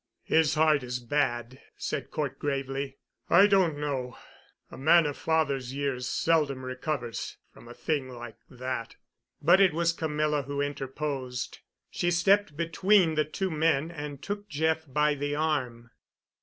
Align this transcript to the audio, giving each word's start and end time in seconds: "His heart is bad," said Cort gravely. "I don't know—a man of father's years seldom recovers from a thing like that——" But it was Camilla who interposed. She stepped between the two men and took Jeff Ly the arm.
"His 0.23 0.55
heart 0.55 0.81
is 0.81 0.97
bad," 0.99 1.61
said 1.77 2.09
Cort 2.09 2.39
gravely. 2.39 2.97
"I 3.29 3.45
don't 3.45 3.77
know—a 3.77 4.75
man 4.75 5.05
of 5.05 5.15
father's 5.15 5.75
years 5.75 6.07
seldom 6.07 6.65
recovers 6.65 7.37
from 7.53 7.67
a 7.67 7.75
thing 7.75 8.09
like 8.09 8.37
that——" 8.49 8.95
But 9.43 9.61
it 9.61 9.75
was 9.75 9.93
Camilla 9.93 10.41
who 10.41 10.59
interposed. 10.59 11.59
She 11.91 12.09
stepped 12.09 12.57
between 12.57 13.13
the 13.13 13.25
two 13.25 13.51
men 13.51 13.91
and 13.91 14.23
took 14.23 14.49
Jeff 14.49 14.85
Ly 14.87 15.13
the 15.13 15.35
arm. 15.35 15.91